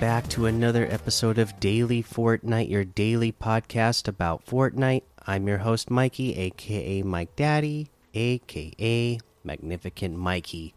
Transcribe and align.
Back 0.00 0.28
to 0.28 0.44
another 0.44 0.86
episode 0.90 1.38
of 1.38 1.58
Daily 1.58 2.02
Fortnite, 2.02 2.68
your 2.68 2.84
daily 2.84 3.32
podcast 3.32 4.06
about 4.06 4.44
Fortnite. 4.44 5.02
I'm 5.26 5.48
your 5.48 5.58
host, 5.58 5.90
Mikey, 5.90 6.34
aka 6.36 7.02
Mike 7.02 7.34
Daddy, 7.34 7.88
aka 8.12 9.18
Magnificent 9.42 10.16
Mikey. 10.18 10.74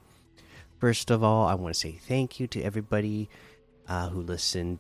First 0.80 1.12
of 1.12 1.22
all, 1.22 1.46
I 1.46 1.56
want 1.56 1.74
to 1.74 1.80
say 1.80 1.92
thank 1.92 2.40
you 2.40 2.48
to 2.48 2.62
everybody 2.62 3.30
uh, 3.90 4.08
who 4.08 4.22
listened 4.22 4.80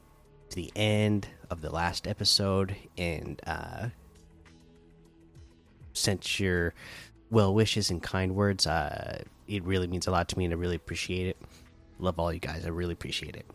to 0.49 0.55
the 0.55 0.71
end 0.73 1.27
of 1.49 1.61
the 1.61 1.69
last 1.69 2.07
episode 2.07 2.75
and 2.97 3.41
uh, 3.45 3.89
sent 5.93 6.39
your 6.39 6.73
well 7.29 7.53
wishes 7.53 7.89
and 7.89 8.01
kind 8.01 8.35
words. 8.35 8.65
Uh, 8.65 9.21
it 9.49 9.63
really 9.63 9.87
means 9.87 10.07
a 10.07 10.11
lot 10.11 10.29
to 10.29 10.37
me, 10.37 10.45
and 10.45 10.53
I 10.53 10.57
really 10.57 10.77
appreciate 10.77 11.27
it. 11.27 11.37
Love 11.99 12.19
all 12.19 12.31
you 12.31 12.39
guys. 12.39 12.65
I 12.65 12.69
really 12.69 12.93
appreciate 12.93 13.35
it. 13.35 13.45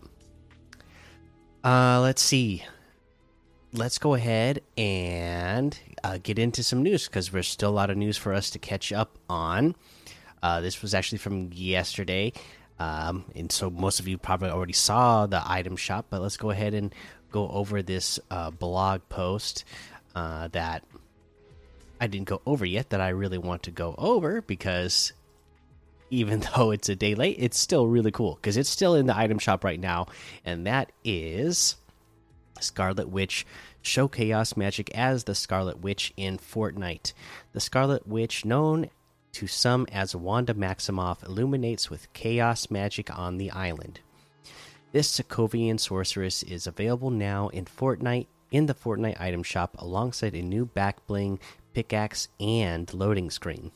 Uh, 1.64 1.98
let's 2.02 2.20
see. 2.20 2.62
Let's 3.72 3.96
go 3.96 4.12
ahead 4.12 4.60
and 4.76 5.76
uh, 6.04 6.18
get 6.22 6.38
into 6.38 6.62
some 6.62 6.82
news 6.82 7.06
because 7.06 7.30
there's 7.30 7.48
still 7.48 7.70
a 7.70 7.72
lot 7.72 7.88
of 7.88 7.96
news 7.96 8.18
for 8.18 8.34
us 8.34 8.50
to 8.50 8.58
catch 8.58 8.92
up 8.92 9.18
on. 9.30 9.74
Uh, 10.42 10.60
this 10.60 10.82
was 10.82 10.92
actually 10.92 11.18
from 11.18 11.50
yesterday, 11.54 12.34
um, 12.78 13.24
and 13.34 13.50
so 13.50 13.70
most 13.70 13.98
of 13.98 14.06
you 14.06 14.18
probably 14.18 14.50
already 14.50 14.74
saw 14.74 15.24
the 15.26 15.42
item 15.44 15.74
shop. 15.74 16.04
But 16.10 16.20
let's 16.20 16.36
go 16.36 16.50
ahead 16.50 16.74
and 16.74 16.94
go 17.30 17.48
over 17.48 17.82
this 17.82 18.20
uh, 18.30 18.50
blog 18.50 19.00
post 19.08 19.64
uh, 20.14 20.48
that 20.48 20.84
I 21.98 22.08
didn't 22.08 22.28
go 22.28 22.42
over 22.44 22.66
yet. 22.66 22.90
That 22.90 23.00
I 23.00 23.08
really 23.08 23.38
want 23.38 23.62
to 23.62 23.70
go 23.70 23.94
over 23.96 24.42
because 24.42 25.14
even 26.14 26.40
though 26.56 26.70
it's 26.70 26.88
a 26.88 26.96
day 26.96 27.14
late, 27.14 27.36
it's 27.38 27.58
still 27.58 27.86
really 27.86 28.10
cool 28.10 28.36
because 28.36 28.56
it's 28.56 28.70
still 28.70 28.94
in 28.94 29.06
the 29.06 29.16
item 29.16 29.38
shop 29.38 29.64
right 29.64 29.80
now, 29.80 30.06
and 30.44 30.66
that 30.66 30.92
is 31.04 31.76
Scarlet 32.60 33.08
Witch. 33.08 33.46
Show 33.82 34.08
chaos 34.08 34.56
magic 34.56 34.90
as 34.94 35.24
the 35.24 35.34
Scarlet 35.34 35.80
Witch 35.80 36.14
in 36.16 36.38
Fortnite. 36.38 37.12
The 37.52 37.60
Scarlet 37.60 38.08
Witch, 38.08 38.44
known 38.44 38.88
to 39.32 39.46
some 39.46 39.86
as 39.92 40.16
Wanda 40.16 40.54
Maximoff, 40.54 41.22
illuminates 41.22 41.90
with 41.90 42.10
chaos 42.14 42.70
magic 42.70 43.16
on 43.16 43.36
the 43.36 43.50
island. 43.50 44.00
This 44.92 45.18
Sokovian 45.18 45.78
sorceress 45.78 46.42
is 46.42 46.66
available 46.66 47.10
now 47.10 47.48
in 47.48 47.66
Fortnite 47.66 48.26
in 48.50 48.66
the 48.66 48.74
Fortnite 48.74 49.20
item 49.20 49.42
shop 49.42 49.74
alongside 49.78 50.34
a 50.34 50.40
new 50.40 50.64
back 50.64 51.04
bling, 51.06 51.40
pickaxe, 51.74 52.28
and 52.40 52.92
loading 52.94 53.30
screen 53.30 53.72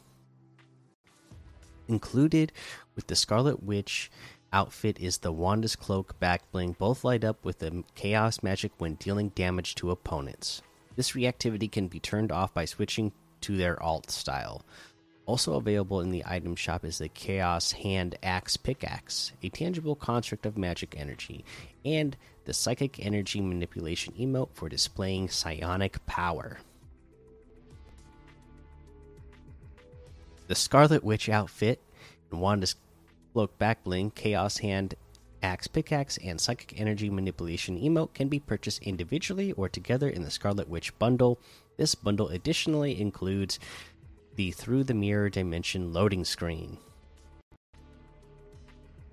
included 1.88 2.52
with 2.94 3.06
the 3.06 3.16
Scarlet 3.16 3.62
Witch 3.62 4.10
outfit 4.52 4.98
is 4.98 5.18
the 5.18 5.32
Wanda's 5.32 5.76
cloak 5.76 6.18
back 6.20 6.50
bling, 6.52 6.76
both 6.78 7.04
light 7.04 7.24
up 7.24 7.44
with 7.44 7.58
the 7.58 7.84
chaos 7.94 8.42
magic 8.42 8.72
when 8.78 8.94
dealing 8.94 9.30
damage 9.30 9.74
to 9.76 9.90
opponents. 9.90 10.62
This 10.96 11.12
reactivity 11.12 11.70
can 11.70 11.88
be 11.88 12.00
turned 12.00 12.32
off 12.32 12.54
by 12.54 12.64
switching 12.64 13.12
to 13.42 13.56
their 13.56 13.80
alt 13.82 14.10
style. 14.10 14.62
Also 15.26 15.54
available 15.54 16.00
in 16.00 16.10
the 16.10 16.24
item 16.26 16.56
shop 16.56 16.84
is 16.84 16.98
the 16.98 17.08
Chaos 17.08 17.72
Hand 17.72 18.16
Axe 18.22 18.56
Pickaxe, 18.56 19.32
a 19.42 19.50
tangible 19.50 19.94
construct 19.94 20.46
of 20.46 20.56
magic 20.56 20.94
energy, 20.96 21.44
and 21.84 22.16
the 22.46 22.54
Psychic 22.54 23.04
Energy 23.04 23.42
Manipulation 23.42 24.14
emote 24.18 24.48
for 24.54 24.70
displaying 24.70 25.28
psionic 25.28 26.04
power. 26.06 26.56
The 30.48 30.54
Scarlet 30.54 31.04
Witch 31.04 31.28
outfit 31.28 31.82
and 32.30 32.40
Wanda's 32.40 32.74
cloak 33.34 33.58
back 33.58 33.84
bling, 33.84 34.10
Chaos 34.10 34.58
Hand, 34.58 34.94
Axe 35.42 35.66
Pickaxe, 35.66 36.16
and 36.24 36.40
Psychic 36.40 36.80
Energy 36.80 37.10
Manipulation 37.10 37.78
emote 37.78 38.14
can 38.14 38.28
be 38.28 38.40
purchased 38.40 38.82
individually 38.82 39.52
or 39.52 39.68
together 39.68 40.08
in 40.08 40.22
the 40.22 40.30
Scarlet 40.30 40.66
Witch 40.66 40.98
bundle. 40.98 41.38
This 41.76 41.94
bundle 41.94 42.28
additionally 42.30 42.98
includes 42.98 43.58
the 44.36 44.50
Through 44.52 44.84
the 44.84 44.94
Mirror 44.94 45.30
Dimension 45.30 45.92
loading 45.92 46.24
screen. 46.24 46.78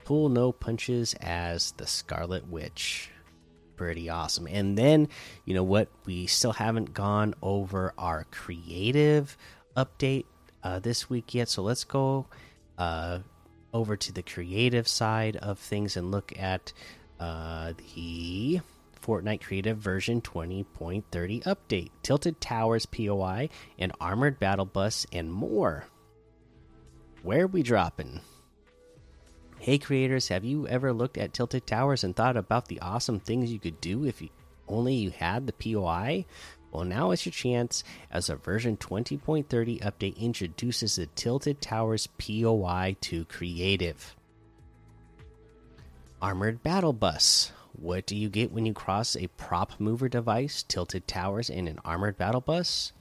Pull 0.05 0.29
no 0.29 0.53
punches 0.53 1.15
as 1.15 1.73
the 1.73 1.85
Scarlet 1.85 2.47
Witch. 2.47 3.09
Pretty 3.75 4.09
awesome. 4.09 4.47
And 4.47 4.77
then, 4.77 5.09
you 5.43 5.53
know 5.53 5.63
what? 5.63 5.89
We 6.05 6.27
still 6.27 6.53
haven't 6.53 6.93
gone 6.93 7.33
over 7.41 7.93
our 7.97 8.25
creative 8.31 9.35
update 9.75 10.25
uh, 10.65 10.79
this 10.79 11.09
week 11.09 11.35
yet. 11.35 11.47
So 11.47 11.61
let's 11.61 11.83
go 11.83 12.25
uh, 12.77 13.19
over 13.71 13.95
to 13.95 14.11
the 14.11 14.23
creative 14.23 14.87
side 14.87 15.37
of 15.37 15.59
things 15.59 15.95
and 15.95 16.11
look 16.11 16.33
at 16.37 16.73
uh, 17.19 17.73
the 17.95 18.59
Fortnite 18.99 19.41
Creative 19.41 19.77
version 19.77 20.21
20.30 20.21 21.43
update, 21.43 21.91
Tilted 22.01 22.41
Towers 22.41 22.87
POI, 22.87 23.49
and 23.77 23.91
Armored 24.01 24.39
Battle 24.39 24.65
Bus, 24.65 25.05
and 25.13 25.31
more. 25.31 25.85
Where 27.21 27.45
we 27.45 27.61
dropping? 27.61 28.21
Hey 29.59 29.77
creators, 29.77 30.27
have 30.29 30.43
you 30.43 30.67
ever 30.67 30.91
looked 30.91 31.17
at 31.17 31.33
Tilted 31.33 31.65
Towers 31.67 32.03
and 32.03 32.15
thought 32.15 32.37
about 32.37 32.67
the 32.67 32.79
awesome 32.79 33.19
things 33.19 33.51
you 33.51 33.59
could 33.59 33.79
do 33.81 34.05
if 34.05 34.21
you, 34.21 34.29
only 34.67 34.95
you 34.95 35.11
had 35.11 35.45
the 35.45 35.53
POI? 35.53 36.25
Well, 36.75 36.83
now 36.83 37.11
is 37.11 37.25
your 37.25 37.31
chance 37.31 37.85
as 38.11 38.29
a 38.29 38.35
version 38.35 38.75
20.30 38.75 39.81
update 39.81 40.17
introduces 40.17 40.97
the 40.97 41.05
Tilted 41.05 41.61
Towers 41.61 42.07
POI 42.17 42.97
to 42.99 43.23
Creative. 43.23 44.13
Armored 46.21 46.61
Battle 46.63 46.91
Bus. 46.91 47.53
What 47.71 48.05
do 48.05 48.17
you 48.17 48.27
get 48.27 48.51
when 48.51 48.65
you 48.65 48.73
cross 48.73 49.15
a 49.15 49.27
prop 49.37 49.79
mover 49.79 50.09
device, 50.09 50.63
Tilted 50.63 51.07
Towers, 51.07 51.49
and 51.49 51.69
an 51.69 51.79
Armored 51.85 52.17
Battle 52.17 52.41
Bus? 52.41 52.91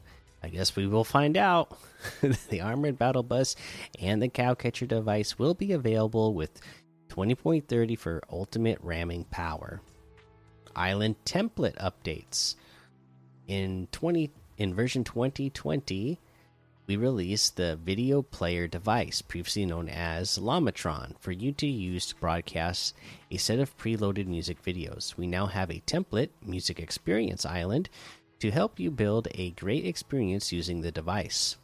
I 0.40 0.50
guess 0.50 0.76
we 0.76 0.86
will 0.86 1.02
find 1.02 1.36
out. 1.36 1.76
the 2.50 2.60
Armored 2.60 2.96
Battle 2.96 3.24
Bus 3.24 3.56
and 3.98 4.22
the 4.22 4.28
Cowcatcher 4.28 4.86
device 4.86 5.36
will 5.36 5.54
be 5.54 5.72
available 5.72 6.32
with 6.32 6.60
20.30 7.08 7.98
for 7.98 8.22
ultimate 8.30 8.78
ramming 8.82 9.24
power. 9.24 9.80
Island 10.76 11.16
template 11.24 11.76
updates 11.78 12.54
in 13.48 13.88
20 13.92 14.30
in 14.56 14.74
version 14.74 15.04
2020 15.04 16.18
we 16.86 16.96
released 16.96 17.56
the 17.56 17.76
video 17.76 18.20
player 18.20 18.66
device 18.68 19.22
previously 19.22 19.64
known 19.64 19.88
as 19.88 20.38
Lamatron 20.38 21.14
for 21.18 21.32
you 21.32 21.50
to 21.52 21.66
use 21.66 22.06
to 22.06 22.16
broadcast 22.16 22.94
a 23.30 23.38
set 23.38 23.58
of 23.58 23.76
preloaded 23.78 24.26
music 24.26 24.62
videos. 24.62 25.16
We 25.16 25.26
now 25.26 25.46
have 25.46 25.70
a 25.70 25.82
template 25.86 26.28
music 26.44 26.78
experience 26.78 27.46
island 27.46 27.88
to 28.40 28.50
help 28.50 28.78
you 28.78 28.90
build 28.90 29.28
a 29.34 29.52
great 29.52 29.86
experience 29.86 30.52
using 30.52 30.82
the 30.82 30.92
device. 30.92 31.56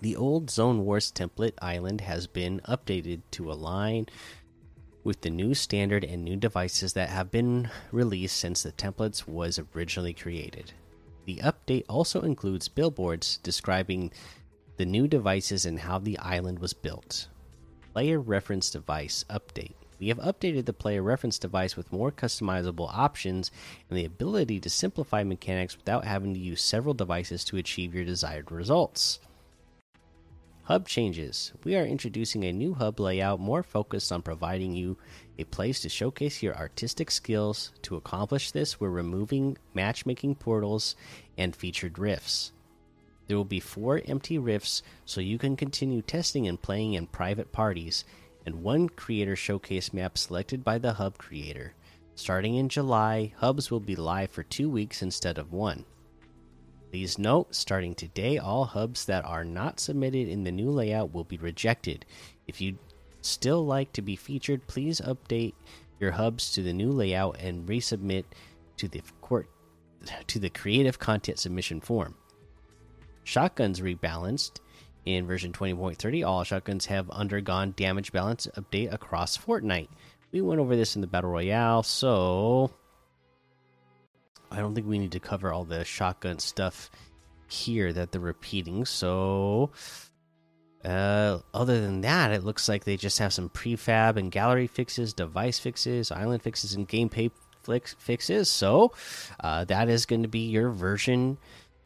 The 0.00 0.16
old 0.16 0.50
zone 0.50 0.84
wars 0.84 1.12
template 1.12 1.54
island 1.62 2.00
has 2.00 2.26
been 2.26 2.60
updated 2.68 3.20
to 3.32 3.52
align 3.52 4.06
with 5.02 5.20
the 5.22 5.30
new 5.30 5.54
standard 5.54 6.04
and 6.04 6.24
new 6.24 6.36
devices 6.36 6.92
that 6.92 7.08
have 7.08 7.30
been 7.30 7.70
released 7.90 8.36
since 8.36 8.62
the 8.62 8.72
templates 8.72 9.26
was 9.26 9.60
originally 9.74 10.12
created. 10.12 10.72
The 11.26 11.36
update 11.36 11.84
also 11.88 12.22
includes 12.22 12.68
billboards 12.68 13.38
describing 13.38 14.12
the 14.76 14.86
new 14.86 15.06
devices 15.06 15.66
and 15.66 15.80
how 15.80 15.98
the 15.98 16.18
island 16.18 16.58
was 16.58 16.72
built. 16.72 17.28
Player 17.92 18.18
reference 18.18 18.70
device 18.70 19.24
update. 19.28 19.74
We 19.98 20.08
have 20.08 20.18
updated 20.18 20.64
the 20.64 20.72
player 20.72 21.02
reference 21.02 21.38
device 21.38 21.76
with 21.76 21.92
more 21.92 22.10
customizable 22.10 22.88
options 22.90 23.50
and 23.90 23.98
the 23.98 24.06
ability 24.06 24.58
to 24.60 24.70
simplify 24.70 25.22
mechanics 25.22 25.76
without 25.76 26.06
having 26.06 26.32
to 26.32 26.40
use 26.40 26.62
several 26.62 26.94
devices 26.94 27.44
to 27.44 27.58
achieve 27.58 27.94
your 27.94 28.04
desired 28.04 28.50
results. 28.50 29.20
Hub 30.70 30.86
changes. 30.86 31.52
We 31.64 31.74
are 31.74 31.84
introducing 31.84 32.44
a 32.44 32.52
new 32.52 32.74
hub 32.74 33.00
layout 33.00 33.40
more 33.40 33.64
focused 33.64 34.12
on 34.12 34.22
providing 34.22 34.72
you 34.72 34.98
a 35.36 35.42
place 35.42 35.80
to 35.80 35.88
showcase 35.88 36.44
your 36.44 36.56
artistic 36.56 37.10
skills. 37.10 37.72
To 37.82 37.96
accomplish 37.96 38.52
this, 38.52 38.78
we're 38.78 38.90
removing 38.90 39.58
matchmaking 39.74 40.36
portals 40.36 40.94
and 41.36 41.56
featured 41.56 41.98
rifts. 41.98 42.52
There 43.26 43.36
will 43.36 43.44
be 43.44 43.58
four 43.58 44.00
empty 44.06 44.38
rifts 44.38 44.84
so 45.04 45.20
you 45.20 45.38
can 45.38 45.56
continue 45.56 46.02
testing 46.02 46.46
and 46.46 46.62
playing 46.62 46.94
in 46.94 47.08
private 47.08 47.50
parties, 47.50 48.04
and 48.46 48.62
one 48.62 48.88
creator 48.90 49.34
showcase 49.34 49.92
map 49.92 50.16
selected 50.16 50.62
by 50.62 50.78
the 50.78 50.92
hub 50.92 51.18
creator. 51.18 51.74
Starting 52.14 52.54
in 52.54 52.68
July, 52.68 53.32
hubs 53.38 53.72
will 53.72 53.80
be 53.80 53.96
live 53.96 54.30
for 54.30 54.44
two 54.44 54.70
weeks 54.70 55.02
instead 55.02 55.36
of 55.36 55.52
one. 55.52 55.84
Please 56.90 57.18
note, 57.18 57.54
starting 57.54 57.94
today, 57.94 58.38
all 58.38 58.64
hubs 58.64 59.04
that 59.04 59.24
are 59.24 59.44
not 59.44 59.78
submitted 59.78 60.26
in 60.28 60.42
the 60.42 60.50
new 60.50 60.70
layout 60.70 61.14
will 61.14 61.22
be 61.22 61.38
rejected. 61.38 62.04
If 62.48 62.60
you 62.60 62.78
still 63.20 63.64
like 63.64 63.92
to 63.92 64.02
be 64.02 64.16
featured, 64.16 64.66
please 64.66 65.00
update 65.00 65.54
your 66.00 66.10
hubs 66.10 66.52
to 66.52 66.62
the 66.62 66.72
new 66.72 66.90
layout 66.90 67.38
and 67.38 67.68
resubmit 67.68 68.24
to 68.78 68.88
the 68.88 69.02
court 69.20 69.48
to 70.26 70.38
the 70.38 70.50
creative 70.50 70.98
content 70.98 71.38
submission 71.38 71.80
form. 71.80 72.16
Shotguns 73.22 73.80
rebalanced 73.80 74.58
in 75.04 75.26
version 75.26 75.52
20.30. 75.52 76.26
All 76.26 76.42
shotguns 76.42 76.86
have 76.86 77.10
undergone 77.10 77.74
damage 77.76 78.10
balance 78.10 78.48
update 78.56 78.92
across 78.92 79.38
Fortnite. 79.38 79.88
we 80.32 80.40
went 80.40 80.60
over 80.60 80.74
this 80.74 80.94
in 80.96 81.02
the 81.02 81.06
battle 81.06 81.30
royale, 81.30 81.82
so 81.82 82.72
I 84.50 84.58
don't 84.58 84.74
think 84.74 84.86
we 84.86 84.98
need 84.98 85.12
to 85.12 85.20
cover 85.20 85.52
all 85.52 85.64
the 85.64 85.84
shotgun 85.84 86.38
stuff 86.38 86.90
here 87.48 87.92
that 87.92 88.12
they're 88.12 88.20
repeating. 88.20 88.84
So, 88.84 89.70
uh, 90.84 91.38
other 91.52 91.80
than 91.80 92.00
that, 92.02 92.32
it 92.32 92.44
looks 92.44 92.68
like 92.68 92.84
they 92.84 92.96
just 92.96 93.18
have 93.18 93.32
some 93.32 93.48
prefab 93.50 94.16
and 94.16 94.32
gallery 94.32 94.66
fixes, 94.66 95.12
device 95.12 95.58
fixes, 95.58 96.10
island 96.10 96.42
fixes, 96.42 96.74
and 96.74 96.88
gameplay 96.88 97.30
fixes. 97.98 98.48
So, 98.48 98.92
uh, 99.40 99.64
that 99.66 99.88
is 99.88 100.06
going 100.06 100.22
to 100.22 100.28
be 100.28 100.48
your 100.48 100.70
version 100.70 101.38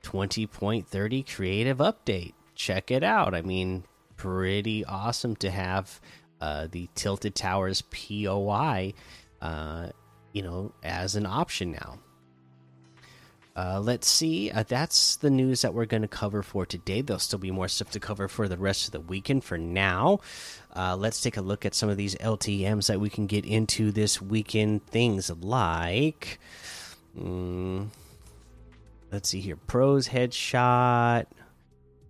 20.30 0.05 1.35
creative 1.35 1.79
update. 1.79 2.35
Check 2.55 2.91
it 2.91 3.03
out. 3.03 3.35
I 3.35 3.43
mean, 3.43 3.85
pretty 4.17 4.85
awesome 4.85 5.35
to 5.37 5.51
have 5.51 6.01
uh, 6.41 6.69
the 6.71 6.89
Tilted 6.95 7.35
Towers 7.35 7.83
POI, 7.83 8.95
uh, 9.41 9.89
you 10.33 10.43
know, 10.43 10.73
as 10.83 11.17
an 11.17 11.27
option 11.27 11.73
now. 11.73 11.99
Uh, 13.57 13.79
let's 13.81 14.09
see. 14.09 14.51
Uh, 14.51 14.65
that's 14.67 15.17
the 15.17 15.31
news 15.31 15.63
that 15.63 15.73
we're 15.73 15.85
going 15.85 16.03
to 16.03 16.09
cover 16.09 16.43
for 16.43 16.67
today. 16.67 17.03
There'll 17.03 17.21
still 17.21 17.39
be 17.39 17.53
more 17.53 17.69
stuff 17.69 17.91
to 17.93 18.01
cover 18.01 18.27
for 18.27 18.49
the 18.49 18.57
rest 18.57 18.87
of 18.87 18.93
the 18.93 19.01
weekend. 19.01 19.45
For 19.45 19.57
now, 19.57 20.21
uh, 20.75 20.97
let's 20.97 21.21
take 21.21 21.37
a 21.37 21.41
look 21.41 21.65
at 21.65 21.75
some 21.75 21.89
of 21.89 21.97
these 21.97 22.17
LTMs 22.17 22.89
that 22.89 22.99
we 22.99 23.11
can 23.11 23.27
get 23.27 23.45
into 23.45 23.93
this 23.93 24.21
weekend. 24.21 24.85
Things 24.87 25.31
like, 25.31 26.41
um, 27.17 27.93
let's 29.13 29.29
see 29.29 29.41
here, 29.41 29.57
pros 29.57 30.09
headshot, 30.09 31.27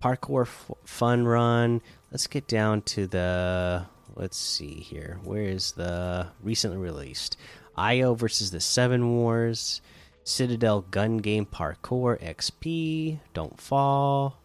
parkour 0.02 0.46
fun 0.84 1.26
run. 1.26 1.82
Let's 2.10 2.26
get 2.26 2.48
down 2.48 2.82
to 2.82 3.06
the. 3.06 3.86
Let's 4.16 4.38
see 4.38 4.76
here. 4.76 5.18
Where 5.24 5.42
is 5.42 5.72
the 5.72 6.28
recently 6.42 6.78
released 6.78 7.36
IO 7.76 8.14
versus 8.14 8.50
the 8.50 8.60
Seven 8.60 9.16
Wars? 9.16 9.82
Citadel 10.24 10.82
Gun 10.82 11.18
Game 11.18 11.46
Parkour 11.46 12.18
XP, 12.20 13.20
Don't 13.34 13.60
Fall, 13.60 14.40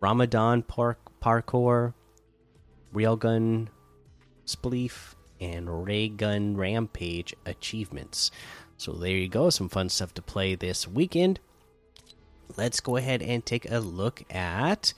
Ramadan 0.00 0.62
Park 0.62 0.98
Parkour, 1.20 1.92
Railgun 2.94 3.68
Spleef, 4.46 5.14
and 5.40 5.84
Ray 5.84 6.08
Gun 6.08 6.56
Rampage 6.56 7.34
achievements. 7.44 8.30
So 8.76 8.92
there 8.92 9.10
you 9.10 9.28
go, 9.28 9.50
some 9.50 9.68
fun 9.68 9.88
stuff 9.88 10.14
to 10.14 10.22
play 10.22 10.54
this 10.54 10.86
weekend. 10.86 11.40
Let's 12.56 12.80
go 12.80 12.96
ahead 12.96 13.20
and 13.20 13.44
take 13.44 13.70
a 13.70 13.78
look 13.78 14.22
at 14.30 14.94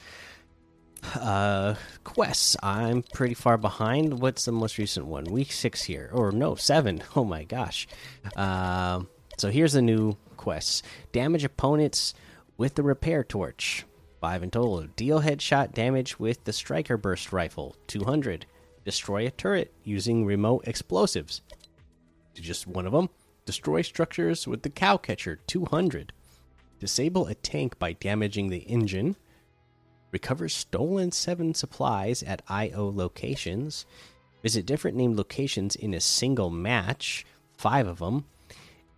uh 1.19 1.75
quests 2.05 2.59
i'm 2.63 3.03
pretty 3.15 3.33
far 3.33 3.57
behind 3.57 4.21
what's 4.21 4.45
the 4.45 4.53
most 4.53 4.77
recent 4.77 5.07
one 5.07 5.25
week 5.25 5.51
six 5.51 5.83
here 5.85 6.11
or 6.13 6.31
no 6.31 6.55
seven. 6.55 7.03
Oh 7.17 7.25
my 7.25 7.45
gosh 7.45 7.89
um 8.37 9.09
so 9.41 9.51
here's 9.51 9.73
the 9.73 9.81
new 9.81 10.19
quests 10.37 10.83
damage 11.13 11.45
opponents 11.45 12.13
with 12.59 12.75
the 12.75 12.83
repair 12.83 13.25
torch, 13.25 13.87
5 14.21 14.43
in 14.43 14.51
total. 14.51 14.83
Deal 14.97 15.23
headshot 15.23 15.73
damage 15.73 16.19
with 16.19 16.45
the 16.45 16.53
striker 16.53 16.99
burst 16.99 17.33
rifle, 17.33 17.75
200. 17.87 18.45
Destroy 18.85 19.27
a 19.27 19.31
turret 19.31 19.73
using 19.83 20.27
remote 20.27 20.69
explosives, 20.69 21.41
just 22.35 22.67
one 22.67 22.85
of 22.85 22.93
them. 22.93 23.09
Destroy 23.47 23.81
structures 23.81 24.47
with 24.47 24.61
the 24.61 24.69
cow 24.69 24.99
catcher, 24.99 25.41
200. 25.47 26.13
Disable 26.79 27.27
a 27.27 27.35
tank 27.35 27.79
by 27.79 27.95
damaging 27.95 28.51
the 28.51 28.59
engine. 28.59 29.17
Recover 30.13 30.51
stolen 30.51 31.13
7 31.13 31.55
supplies 31.55 32.23
at 32.23 32.43
IO 32.47 32.93
locations. 32.95 33.87
Visit 34.43 34.67
different 34.67 34.99
named 34.99 35.17
locations 35.17 35.77
in 35.77 35.95
a 35.95 36.01
single 36.01 36.51
match, 36.51 37.25
5 37.57 37.87
of 37.87 38.01
them 38.01 38.27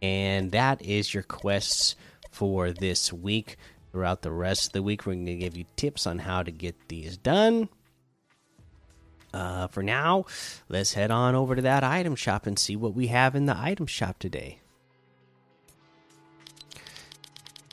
and 0.02 0.50
that 0.50 0.82
is 0.82 1.14
your 1.14 1.22
quests 1.22 1.96
for 2.30 2.72
this 2.72 3.12
week. 3.12 3.56
Throughout 3.92 4.22
the 4.22 4.32
rest 4.32 4.68
of 4.68 4.72
the 4.72 4.82
week, 4.82 5.06
we're 5.06 5.14
going 5.14 5.26
to 5.26 5.36
give 5.36 5.56
you 5.56 5.64
tips 5.76 6.06
on 6.06 6.18
how 6.18 6.42
to 6.42 6.50
get 6.50 6.88
these 6.88 7.16
done. 7.16 7.68
Uh, 9.32 9.66
for 9.68 9.82
now, 9.82 10.26
let's 10.68 10.94
head 10.94 11.10
on 11.10 11.34
over 11.34 11.54
to 11.54 11.62
that 11.62 11.84
item 11.84 12.16
shop 12.16 12.46
and 12.46 12.58
see 12.58 12.74
what 12.74 12.94
we 12.94 13.06
have 13.06 13.34
in 13.34 13.46
the 13.46 13.56
item 13.56 13.86
shop 13.86 14.18
today. 14.18 14.58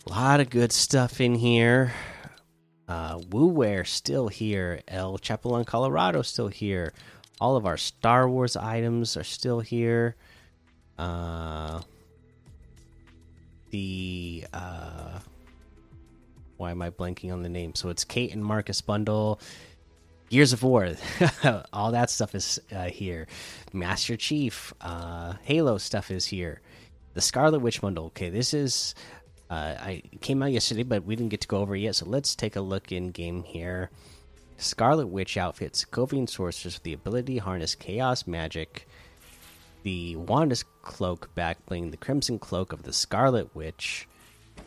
A 0.05 0.09
lot 0.09 0.39
of 0.39 0.49
good 0.49 0.71
stuff 0.71 1.19
in 1.19 1.35
here. 1.35 1.93
Uh, 2.87 3.19
WooWare 3.19 3.85
still 3.85 4.27
here. 4.27 4.81
El 4.87 5.19
Chapulín, 5.19 5.65
Colorado 5.65 6.21
still 6.21 6.47
here. 6.47 6.93
All 7.39 7.55
of 7.55 7.65
our 7.65 7.77
Star 7.77 8.27
Wars 8.27 8.57
items 8.57 9.15
are 9.15 9.23
still 9.23 9.59
here. 9.59 10.15
Uh, 10.97 11.81
the 13.71 14.45
uh, 14.53 15.19
why 16.57 16.71
am 16.71 16.81
I 16.81 16.89
blanking 16.89 17.31
on 17.31 17.43
the 17.43 17.49
name? 17.49 17.75
So 17.75 17.89
it's 17.89 18.03
Kait 18.03 18.33
and 18.33 18.43
Marcus 18.43 18.81
bundle. 18.81 19.39
Gears 20.29 20.53
of 20.53 20.61
War, 20.61 20.91
all 21.73 21.91
that 21.91 22.11
stuff 22.11 22.35
is 22.35 22.59
uh, 22.71 22.85
here. 22.85 23.27
Master 23.73 24.15
Chief, 24.15 24.73
uh, 24.79 25.33
Halo 25.41 25.79
stuff 25.79 26.11
is 26.11 26.25
here. 26.25 26.61
The 27.15 27.21
Scarlet 27.21 27.59
Witch 27.59 27.81
bundle. 27.81 28.05
Okay, 28.07 28.29
this 28.29 28.53
is 28.53 28.93
uh, 29.49 29.75
I 29.79 30.03
came 30.21 30.43
out 30.43 30.51
yesterday, 30.51 30.83
but 30.83 31.05
we 31.05 31.15
didn't 31.15 31.29
get 31.29 31.41
to 31.41 31.47
go 31.47 31.57
over 31.57 31.75
it 31.75 31.79
yet. 31.79 31.95
So 31.95 32.05
let's 32.05 32.35
take 32.35 32.55
a 32.55 32.61
look 32.61 32.91
in 32.91 33.09
game 33.09 33.41
here. 33.43 33.89
Scarlet 34.57 35.07
Witch 35.07 35.37
outfits, 35.37 35.85
Sokovian 35.85 36.29
sorcerers 36.29 36.75
with 36.75 36.83
the 36.83 36.93
ability 36.93 37.37
harness 37.37 37.73
chaos 37.73 38.27
magic 38.27 38.87
the 39.83 40.15
Wanda's 40.15 40.63
cloak 40.81 41.33
back 41.35 41.65
bling, 41.65 41.91
the 41.91 41.97
Crimson 41.97 42.39
Cloak 42.39 42.73
of 42.73 42.83
the 42.83 42.93
Scarlet 42.93 43.55
Witch, 43.55 44.07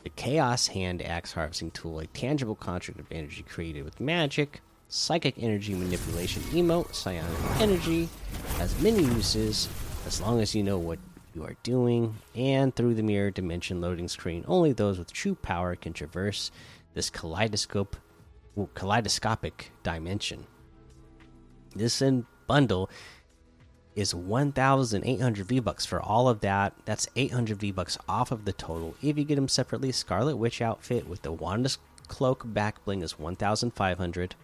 the 0.03 0.11
Chaos 0.11 0.69
Hand 0.69 1.03
Axe 1.03 1.33
Harvesting 1.33 1.71
Tool, 1.71 2.01
a 2.01 2.07
tangible 2.07 2.55
construct 2.55 3.01
of 3.01 3.07
energy 3.11 3.43
created 3.43 3.85
with 3.85 4.01
magic, 4.01 4.61
Psychic 4.89 5.35
Energy 5.39 5.75
Manipulation 5.75 6.43
Emote, 6.45 6.95
Psionic 6.95 7.61
Energy, 7.61 8.09
has 8.57 8.79
many 8.83 9.03
uses 9.03 9.69
as 10.07 10.21
long 10.21 10.41
as 10.41 10.55
you 10.55 10.63
know 10.63 10.79
what 10.79 10.99
you 11.35 11.45
are 11.45 11.57
doing, 11.63 12.15
and 12.35 12.75
through 12.75 12.95
the 12.95 13.03
mirror 13.03 13.31
dimension 13.31 13.81
loading 13.81 14.09
screen, 14.09 14.45
only 14.47 14.73
those 14.73 14.99
with 14.99 15.13
true 15.13 15.35
power 15.35 15.77
can 15.77 15.93
traverse 15.93 16.51
this 16.95 17.09
kaleidoscope, 17.09 17.97
kaleidoscopic 18.75 19.71
dimension. 19.83 20.47
This 21.75 22.03
in 22.03 22.27
bundle 22.47 22.91
is 23.95 24.15
1,800 24.15 25.47
V 25.47 25.61
bucks 25.61 25.85
for 25.85 26.01
all 26.01 26.29
of 26.29 26.41
that. 26.41 26.75
That's 26.85 27.09
800 27.17 27.59
V 27.59 27.73
bucks 27.73 27.99
off 28.09 28.33
of 28.33 28.45
the 28.45 28.53
total. 28.53 28.95
If 29.03 29.19
you 29.19 29.25
get 29.25 29.37
them 29.37 29.49
separately, 29.49 29.93
Scarlet 29.93 30.37
Witch 30.37 30.63
outfit 30.63 31.09
with 31.09 31.23
the 31.23 31.33
Wanda's 31.33 31.79
cloak 32.09 32.43
back 32.47 32.85
bling 32.85 33.03
is 33.03 33.19
1,500. 33.19 34.35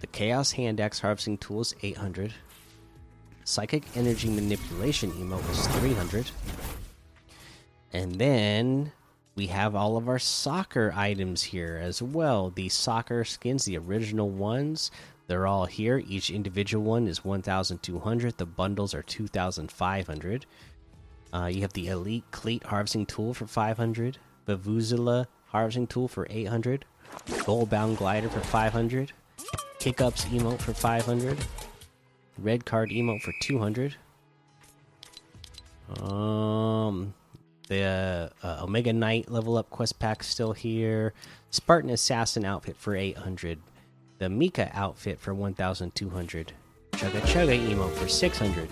The 0.00 0.06
Chaos 0.06 0.52
Hand 0.52 0.80
Axe 0.80 1.00
harvesting 1.00 1.38
tool 1.38 1.60
is 1.62 1.74
800. 1.82 2.32
Psychic 3.44 3.84
Energy 3.96 4.28
Manipulation 4.28 5.10
emote 5.12 5.50
is 5.50 5.66
300. 5.78 6.30
And 7.92 8.14
then 8.16 8.92
we 9.34 9.46
have 9.46 9.74
all 9.74 9.96
of 9.96 10.08
our 10.08 10.18
soccer 10.18 10.92
items 10.94 11.42
here 11.42 11.80
as 11.82 12.02
well. 12.02 12.50
The 12.50 12.68
soccer 12.68 13.24
skins, 13.24 13.64
the 13.64 13.78
original 13.78 14.28
ones, 14.28 14.90
they're 15.28 15.46
all 15.46 15.66
here. 15.66 16.02
Each 16.08 16.30
individual 16.30 16.82
one 16.84 17.06
is 17.06 17.22
1,200. 17.22 18.38
The 18.38 18.46
bundles 18.46 18.94
are 18.94 19.02
2,500. 19.02 20.46
Uh, 21.32 21.50
you 21.52 21.60
have 21.60 21.74
the 21.74 21.88
Elite 21.88 22.24
Cleat 22.30 22.64
Harvesting 22.64 23.04
Tool 23.04 23.34
for 23.34 23.46
500. 23.46 24.16
Vuvuzela 24.48 25.26
Harvesting 25.48 25.86
Tool 25.86 26.08
for 26.08 26.26
800. 26.30 26.86
Goalbound 27.26 27.98
Glider 27.98 28.30
for 28.30 28.40
500. 28.40 29.12
Kickups 29.78 30.24
Emote 30.30 30.60
for 30.60 30.72
500. 30.72 31.36
Red 32.38 32.64
Card 32.64 32.88
Emote 32.88 33.20
for 33.20 33.34
200. 33.42 33.96
Um, 36.00 37.12
the 37.68 38.32
uh, 38.42 38.60
Omega 38.62 38.94
Knight 38.94 39.30
level 39.30 39.58
up 39.58 39.68
quest 39.68 39.98
pack 39.98 40.22
still 40.22 40.54
here. 40.54 41.12
Spartan 41.50 41.90
Assassin 41.90 42.46
outfit 42.46 42.78
for 42.78 42.96
800 42.96 43.58
the 44.18 44.28
Mika 44.28 44.70
outfit 44.74 45.20
for 45.20 45.32
1,200, 45.32 46.52
Chugga 46.92 47.20
Chugga 47.20 47.68
emote 47.68 47.92
for 47.92 48.08
600, 48.08 48.68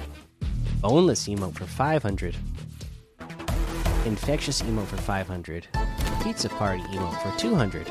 Boneless 0.80 1.28
emote 1.28 1.54
for 1.54 1.66
500, 1.66 2.36
Infectious 4.04 4.62
emote 4.62 4.86
for 4.86 4.96
500, 4.96 5.68
Pizza 6.22 6.48
Party 6.48 6.82
emote 6.82 7.22
for 7.22 7.38
200. 7.38 7.90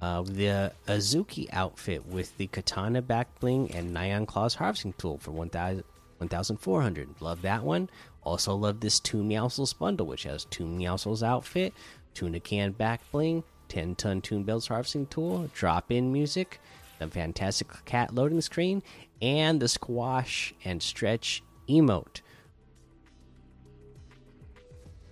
Uh, 0.00 0.22
the 0.22 0.72
Azuki 0.86 1.48
outfit 1.52 2.06
with 2.06 2.36
the 2.36 2.46
Katana 2.46 3.02
back 3.02 3.40
bling 3.40 3.70
and 3.72 3.94
Nyan 3.94 4.26
Claws 4.26 4.54
harvesting 4.54 4.92
tool 4.96 5.18
for 5.18 5.32
1,400. 5.32 7.08
Love 7.20 7.42
that 7.42 7.64
one. 7.64 7.90
Also 8.22 8.54
love 8.54 8.80
this 8.80 9.00
Toon 9.00 9.28
Meowscles 9.28 9.76
bundle, 9.76 10.06
which 10.06 10.22
has 10.22 10.44
Toon 10.44 10.78
Meowscles 10.78 11.22
outfit, 11.22 11.74
Tuna 12.14 12.38
Can 12.38 12.72
back 12.72 13.00
bling, 13.10 13.42
10 13.68 13.96
ton 13.96 14.20
Toon 14.20 14.44
Bells 14.44 14.68
harvesting 14.68 15.06
tool, 15.06 15.50
drop 15.54 15.90
in 15.90 16.12
music, 16.12 16.60
the 16.98 17.08
Fantastic 17.08 17.68
Cat 17.84 18.14
loading 18.14 18.40
screen, 18.40 18.82
and 19.20 19.60
the 19.60 19.68
Squash 19.68 20.54
and 20.64 20.82
Stretch 20.82 21.42
emote. 21.68 22.20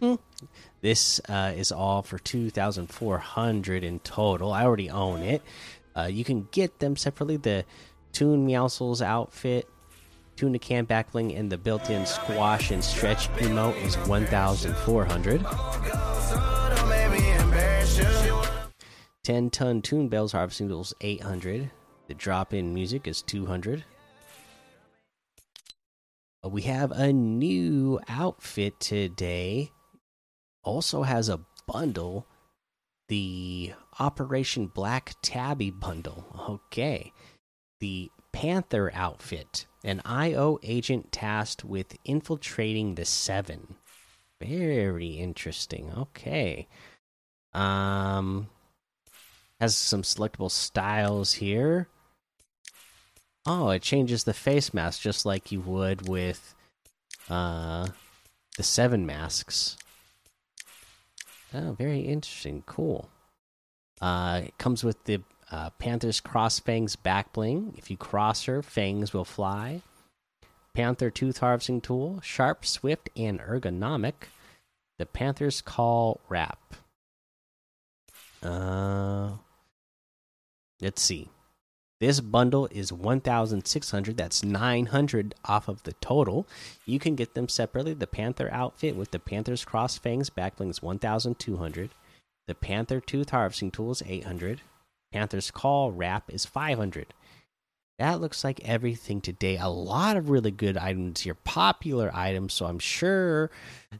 Hmm. 0.00 0.14
This 0.82 1.20
uh, 1.28 1.52
is 1.56 1.72
all 1.72 2.02
for 2.02 2.18
2,400 2.18 3.84
in 3.84 3.98
total. 4.00 4.52
I 4.52 4.64
already 4.64 4.90
own 4.90 5.22
it. 5.22 5.42
Uh, 5.96 6.04
you 6.04 6.24
can 6.24 6.48
get 6.50 6.78
them 6.78 6.96
separately. 6.96 7.38
The 7.38 7.64
Toon 8.12 8.46
Meowscles 8.46 9.00
outfit, 9.00 9.68
Tuna 10.36 10.58
Can 10.58 10.86
backbling, 10.86 11.38
and 11.38 11.50
the 11.50 11.58
built-in 11.58 12.04
Squash 12.04 12.70
and 12.70 12.84
Stretch 12.84 13.28
emote 13.34 13.82
is 13.82 13.96
1,400. 14.06 16.15
10 19.26 19.50
ton 19.50 19.82
Toon 19.82 20.06
Bells 20.08 20.30
harvesting 20.30 20.68
tools 20.68 20.94
800. 21.00 21.68
The 22.06 22.14
drop 22.14 22.54
in 22.54 22.72
music 22.72 23.08
is 23.08 23.22
200. 23.22 23.84
Uh, 26.44 26.48
we 26.48 26.62
have 26.62 26.92
a 26.92 27.12
new 27.12 27.98
outfit 28.06 28.78
today. 28.78 29.72
Also 30.62 31.02
has 31.02 31.28
a 31.28 31.40
bundle. 31.66 32.28
The 33.08 33.72
Operation 33.98 34.68
Black 34.68 35.16
Tabby 35.22 35.72
bundle. 35.72 36.24
Okay. 36.48 37.12
The 37.80 38.12
Panther 38.30 38.92
outfit. 38.94 39.66
An 39.82 40.02
IO 40.04 40.60
agent 40.62 41.10
tasked 41.10 41.64
with 41.64 41.96
infiltrating 42.04 42.94
the 42.94 43.04
Seven. 43.04 43.74
Very 44.40 45.14
interesting. 45.14 45.90
Okay. 45.96 46.68
Um 47.52 48.50
has 49.60 49.76
some 49.76 50.02
selectable 50.02 50.50
styles 50.50 51.34
here. 51.34 51.88
Oh, 53.46 53.70
it 53.70 53.82
changes 53.82 54.24
the 54.24 54.34
face 54.34 54.74
mask 54.74 55.00
just 55.00 55.24
like 55.24 55.52
you 55.52 55.60
would 55.60 56.08
with 56.08 56.54
uh, 57.30 57.88
the 58.56 58.62
seven 58.62 59.06
masks. 59.06 59.76
Oh, 61.54 61.72
very 61.72 62.00
interesting. 62.00 62.64
Cool. 62.66 63.08
Uh, 64.00 64.42
it 64.46 64.58
comes 64.58 64.84
with 64.84 65.02
the 65.04 65.22
uh, 65.50 65.70
Panther's 65.70 66.20
Cross 66.20 66.60
Fangs 66.60 66.96
back 66.96 67.32
bling. 67.32 67.74
If 67.78 67.90
you 67.90 67.96
cross 67.96 68.44
her, 68.44 68.62
fangs 68.62 69.12
will 69.12 69.24
fly. 69.24 69.82
Panther 70.74 71.10
Tooth 71.10 71.38
Harvesting 71.38 71.80
Tool, 71.80 72.20
sharp, 72.22 72.66
swift, 72.66 73.08
and 73.16 73.40
ergonomic. 73.40 74.28
The 74.98 75.06
Panther's 75.06 75.62
Call 75.62 76.20
Wrap. 76.28 76.74
Uh, 78.42 79.32
let's 80.80 81.02
see. 81.02 81.28
This 81.98 82.20
bundle 82.20 82.68
is 82.70 82.92
1600 82.92 84.16
that's 84.18 84.44
900 84.44 85.34
off 85.46 85.68
of 85.68 85.82
the 85.84 85.94
total. 85.94 86.46
You 86.84 86.98
can 86.98 87.14
get 87.14 87.34
them 87.34 87.48
separately. 87.48 87.94
The 87.94 88.06
Panther 88.06 88.50
outfit 88.52 88.96
with 88.96 89.12
the 89.12 89.18
Panther's 89.18 89.64
Cross 89.64 89.98
Fangs 89.98 90.28
backbling 90.28 90.68
is 90.68 90.82
1200. 90.82 91.90
The 92.46 92.54
Panther 92.54 93.00
Tooth 93.00 93.30
Harvesting 93.30 93.70
Tool 93.70 93.92
is 93.92 94.02
800. 94.06 94.60
Panther's 95.10 95.50
Call 95.50 95.90
Wrap 95.90 96.30
is 96.30 96.44
500. 96.44 97.14
That 97.98 98.20
looks 98.20 98.44
like 98.44 98.60
everything 98.62 99.22
today. 99.22 99.56
A 99.56 99.68
lot 99.68 100.18
of 100.18 100.28
really 100.28 100.50
good 100.50 100.76
items 100.76 101.22
here, 101.22 101.34
popular 101.34 102.10
items. 102.14 102.52
So 102.52 102.66
I'm 102.66 102.78
sure 102.78 103.50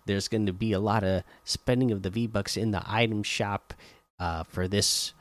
there's 0.04 0.28
going 0.28 0.45
to 0.45 0.52
be 0.52 0.73
a 0.73 0.80
lot 0.80 1.02
of 1.02 1.23
spending 1.45 1.90
of 1.92 2.02
the 2.02 2.11
V 2.11 2.26
Bucks 2.26 2.59
in 2.59 2.73
the 2.73 2.83
item 2.87 3.23
shop 3.23 3.73
uh, 4.21 4.42
for 4.42 4.68
this 4.68 5.14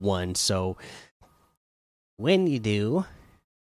one. 0.00 0.34
So 0.34 0.76
when 2.16 2.46
you 2.46 2.58
do, 2.58 3.04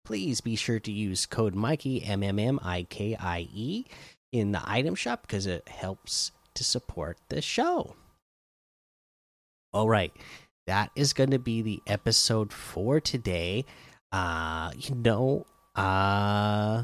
please 0.05 0.41
be 0.41 0.55
sure 0.55 0.79
to 0.79 0.91
use 0.91 1.25
code 1.25 1.55
Mikey 1.55 2.03
M 2.03 2.23
M 2.23 2.39
M 2.39 2.59
I 2.63 2.83
K 2.83 3.15
I 3.19 3.47
E 3.53 3.85
in 4.31 4.51
the 4.51 4.61
item 4.65 4.95
shop 4.95 5.23
because 5.23 5.45
it 5.45 5.67
helps 5.67 6.31
to 6.55 6.63
support 6.63 7.17
the 7.29 7.41
show. 7.41 7.95
All 9.73 9.87
right, 9.87 10.11
that 10.67 10.91
is 10.95 11.13
going 11.13 11.31
to 11.31 11.39
be 11.39 11.61
the 11.61 11.81
episode 11.87 12.51
for 12.51 12.99
today. 12.99 13.65
Uh, 14.11 14.71
you 14.77 14.95
know, 14.95 15.45
uh, 15.75 16.83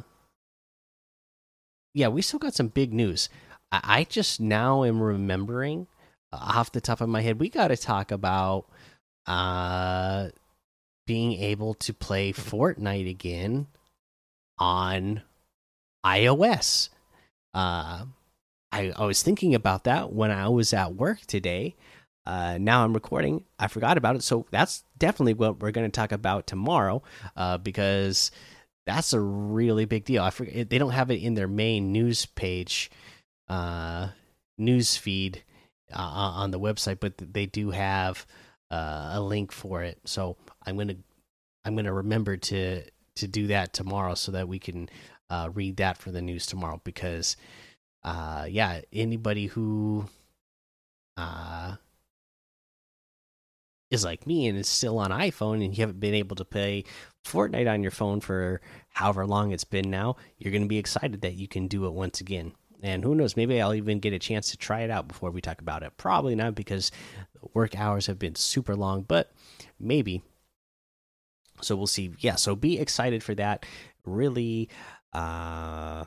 yeah, 1.93 2.07
we 2.07 2.21
still 2.21 2.39
got 2.39 2.53
some 2.53 2.69
big 2.69 2.93
news. 2.93 3.27
I, 3.71 3.81
I 3.83 4.03
just 4.05 4.39
now 4.39 4.85
am 4.85 5.01
remembering 5.01 5.87
uh, 6.31 6.37
off 6.37 6.71
the 6.71 6.81
top 6.81 7.01
of 7.01 7.09
my 7.09 7.21
head, 7.21 7.39
we 7.39 7.49
got 7.49 7.69
to 7.69 7.77
talk 7.77 8.11
about 8.11 8.65
uh 9.27 10.29
being 11.05 11.33
able 11.33 11.73
to 11.73 11.93
play 11.93 12.33
Fortnite 12.33 13.09
again 13.09 13.67
on 14.59 15.21
iOS. 16.05 16.89
Uh, 17.53 18.05
I, 18.71 18.93
I 18.95 19.05
was 19.05 19.23
thinking 19.23 19.55
about 19.55 19.85
that 19.85 20.11
when 20.13 20.29
I 20.31 20.49
was 20.49 20.73
at 20.73 20.95
work 20.95 21.21
today. 21.21 21.75
Uh, 22.25 22.57
now 22.59 22.83
I'm 22.83 22.93
recording. 22.93 23.45
I 23.57 23.67
forgot 23.67 23.97
about 23.97 24.17
it, 24.17 24.23
so 24.23 24.45
that's 24.51 24.83
definitely 24.97 25.33
what 25.33 25.61
we're 25.61 25.71
going 25.71 25.89
to 25.89 25.95
talk 25.95 26.11
about 26.11 26.45
tomorrow. 26.45 27.01
Uh, 27.37 27.57
because 27.57 28.31
that's 28.85 29.13
a 29.13 29.19
really 29.19 29.85
big 29.85 30.03
deal. 30.03 30.21
I 30.21 30.29
forget 30.29 30.69
they 30.69 30.77
don't 30.77 30.91
have 30.91 31.09
it 31.09 31.23
in 31.23 31.35
their 31.35 31.47
main 31.47 31.93
news 31.93 32.25
page, 32.25 32.91
uh, 33.47 34.09
news 34.57 34.97
feed 34.97 35.43
uh, 35.93 36.01
on 36.01 36.51
the 36.51 36.59
website, 36.59 36.99
but 36.99 37.13
they 37.17 37.45
do 37.45 37.71
have 37.71 38.25
uh, 38.71 39.11
a 39.13 39.21
link 39.21 39.51
for 39.51 39.83
it. 39.83 39.99
So 40.05 40.37
I'm 40.65 40.77
gonna 40.77 40.97
I'm 41.65 41.75
gonna 41.75 41.93
remember 41.93 42.37
to 42.37 42.83
to 43.15 43.27
do 43.27 43.47
that 43.47 43.73
tomorrow 43.73 44.13
so 44.13 44.31
that 44.31 44.47
we 44.47 44.59
can 44.59 44.89
uh, 45.29 45.49
read 45.53 45.77
that 45.77 45.97
for 45.97 46.11
the 46.11 46.21
news 46.21 46.45
tomorrow 46.45 46.81
because 46.83 47.35
uh, 48.03 48.45
yeah 48.47 48.81
anybody 48.93 49.47
who 49.47 50.05
uh, 51.17 51.75
is 53.89 54.03
like 54.03 54.27
me 54.27 54.47
and 54.47 54.57
is 54.57 54.69
still 54.69 54.99
on 54.99 55.11
iPhone 55.11 55.63
and 55.63 55.75
you 55.75 55.81
haven't 55.81 55.99
been 55.99 56.13
able 56.13 56.35
to 56.35 56.45
play 56.45 56.83
Fortnite 57.25 57.71
on 57.71 57.81
your 57.81 57.91
phone 57.91 58.19
for 58.19 58.61
however 58.89 59.25
long 59.25 59.51
it's 59.51 59.63
been 59.63 59.89
now, 59.89 60.15
you're 60.37 60.51
going 60.51 60.63
to 60.63 60.67
be 60.67 60.77
excited 60.77 61.21
that 61.21 61.35
you 61.35 61.47
can 61.47 61.67
do 61.67 61.85
it 61.85 61.93
once 61.93 62.21
again. 62.21 62.53
And 62.83 63.03
who 63.03 63.15
knows, 63.15 63.35
maybe 63.35 63.59
I'll 63.59 63.73
even 63.73 63.99
get 63.99 64.13
a 64.13 64.19
chance 64.19 64.51
to 64.51 64.57
try 64.57 64.81
it 64.81 64.91
out 64.91 65.07
before 65.07 65.31
we 65.31 65.41
talk 65.41 65.61
about 65.61 65.81
it. 65.81 65.97
Probably 65.97 66.35
not 66.35 66.53
because 66.53 66.91
work 67.53 67.77
hours 67.77 68.07
have 68.07 68.19
been 68.19 68.35
super 68.35 68.75
long, 68.75 69.03
but 69.03 69.31
maybe. 69.79 70.23
So 71.61 71.75
we'll 71.75 71.87
see. 71.87 72.13
Yeah, 72.19 72.35
so 72.35 72.55
be 72.55 72.79
excited 72.79 73.23
for 73.23 73.35
that. 73.35 73.65
Really 74.05 74.69
uh 75.13 76.05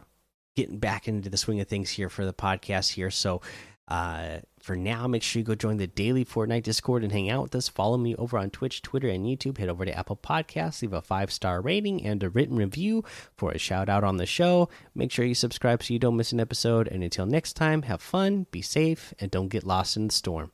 getting 0.56 0.78
back 0.78 1.08
into 1.08 1.30
the 1.30 1.36
swing 1.36 1.60
of 1.60 1.68
things 1.68 1.90
here 1.90 2.08
for 2.08 2.24
the 2.24 2.32
podcast 2.32 2.92
here. 2.92 3.10
So 3.10 3.40
uh 3.88 4.38
for 4.60 4.76
now, 4.76 5.06
make 5.06 5.22
sure 5.22 5.40
you 5.40 5.44
go 5.44 5.54
join 5.54 5.78
the 5.78 5.86
daily 5.86 6.24
Fortnite 6.24 6.62
Discord 6.62 7.02
and 7.02 7.10
hang 7.10 7.30
out 7.30 7.42
with 7.42 7.54
us. 7.54 7.68
Follow 7.68 7.96
me 7.96 8.14
over 8.16 8.38
on 8.38 8.50
Twitch, 8.50 8.82
Twitter, 8.82 9.08
and 9.08 9.24
YouTube. 9.24 9.58
Head 9.58 9.70
over 9.70 9.84
to 9.84 9.98
Apple 9.98 10.16
Podcasts, 10.16 10.82
leave 10.82 10.92
a 10.92 11.00
five 11.00 11.32
star 11.32 11.60
rating 11.60 12.04
and 12.04 12.22
a 12.22 12.28
written 12.28 12.56
review 12.56 13.02
for 13.36 13.50
a 13.50 13.58
shout 13.58 13.88
out 13.88 14.04
on 14.04 14.18
the 14.18 14.26
show. 14.26 14.68
Make 14.94 15.10
sure 15.10 15.24
you 15.24 15.34
subscribe 15.34 15.82
so 15.82 15.92
you 15.92 15.98
don't 15.98 16.16
miss 16.16 16.32
an 16.32 16.40
episode. 16.40 16.88
And 16.88 17.02
until 17.02 17.26
next 17.26 17.54
time, 17.54 17.82
have 17.82 18.02
fun, 18.02 18.46
be 18.50 18.62
safe, 18.62 19.14
and 19.18 19.30
don't 19.30 19.48
get 19.48 19.64
lost 19.64 19.96
in 19.96 20.06
the 20.08 20.12
storm. 20.12 20.52